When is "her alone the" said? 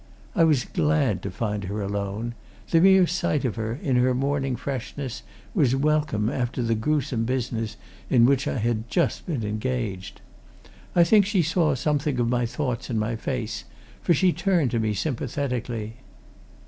1.65-2.81